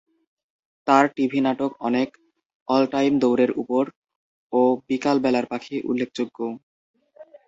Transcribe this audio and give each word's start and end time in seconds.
তাঁর 0.87 1.05
টিভি 1.15 1.39
নাটক 1.41 1.71
অনেক, 1.87 2.09
"অল 2.67 2.83
টাইম 2.93 3.13
দৌড়ের 3.21 3.51
উপর" 3.61 3.83
ও 4.53 4.59
"বিকাল 4.87 5.17
বেলার 5.23 5.45
পাখি" 5.51 5.75
উল্লেখযোগ্য। 5.89 6.37